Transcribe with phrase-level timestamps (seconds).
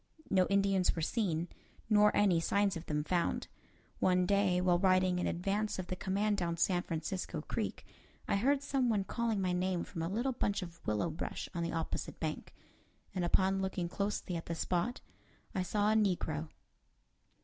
[0.31, 1.47] No Indians were seen,
[1.87, 3.47] nor any signs of them found.
[3.99, 7.85] One day, while riding in advance of the command down San Francisco Creek,
[8.27, 11.61] I heard some one calling my name from a little bunch of willow brush on
[11.61, 12.51] the opposite bank,
[13.13, 15.01] and upon looking closely at the spot,
[15.53, 16.49] I saw a negro.